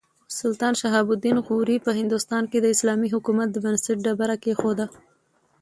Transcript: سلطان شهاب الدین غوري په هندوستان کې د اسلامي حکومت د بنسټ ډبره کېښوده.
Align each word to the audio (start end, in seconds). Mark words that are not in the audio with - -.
سلطان 0.39 0.73
شهاب 0.81 1.07
الدین 1.15 1.37
غوري 1.47 1.77
په 1.85 1.91
هندوستان 1.99 2.43
کې 2.51 2.57
د 2.61 2.65
اسلامي 2.75 3.07
حکومت 3.13 3.47
د 3.51 3.57
بنسټ 3.65 3.97
ډبره 4.05 4.35
کېښوده. 4.43 4.85